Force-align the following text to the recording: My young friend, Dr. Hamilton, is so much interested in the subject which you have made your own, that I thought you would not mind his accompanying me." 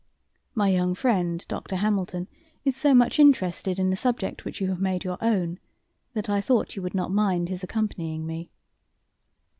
My 0.55 0.69
young 0.69 0.95
friend, 0.95 1.45
Dr. 1.47 1.75
Hamilton, 1.75 2.27
is 2.65 2.75
so 2.75 2.95
much 2.95 3.19
interested 3.19 3.77
in 3.77 3.91
the 3.91 3.95
subject 3.95 4.43
which 4.45 4.59
you 4.59 4.69
have 4.69 4.81
made 4.81 5.03
your 5.03 5.19
own, 5.23 5.59
that 6.15 6.27
I 6.27 6.41
thought 6.41 6.75
you 6.75 6.81
would 6.81 6.95
not 6.95 7.11
mind 7.11 7.49
his 7.49 7.61
accompanying 7.63 8.25
me." 8.25 8.49